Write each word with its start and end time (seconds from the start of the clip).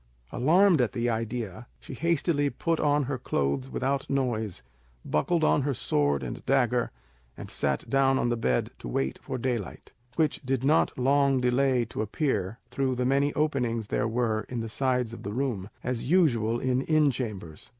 Alarmed 0.31 0.81
at 0.81 0.93
the 0.93 1.11
idea, 1.11 1.67
she 1.79 1.93
hastily 1.93 2.49
put 2.49 2.79
on 2.79 3.03
her 3.03 3.19
clothes 3.19 3.69
without 3.69 4.09
noise, 4.09 4.63
buckled 5.05 5.43
on 5.43 5.61
her 5.61 5.75
sword 5.75 6.23
and 6.23 6.43
dagger, 6.47 6.89
and 7.37 7.51
sat 7.51 7.87
down 7.87 8.17
on 8.17 8.29
the 8.29 8.35
bed 8.35 8.71
to 8.79 8.87
wait 8.87 9.19
for 9.21 9.37
daylight, 9.37 9.93
which 10.15 10.41
did 10.43 10.63
not 10.63 10.97
long 10.97 11.39
delay 11.39 11.85
to 11.85 12.01
appear 12.01 12.57
through 12.71 12.95
the 12.95 13.05
many 13.05 13.31
openings 13.35 13.89
there 13.89 14.07
were 14.07 14.41
in 14.49 14.59
the 14.59 14.69
sides 14.69 15.13
of 15.13 15.21
the 15.21 15.33
room, 15.33 15.69
as 15.83 16.09
usual 16.09 16.59
in 16.59 16.81
inn 16.81 17.11
chambers. 17.11 17.69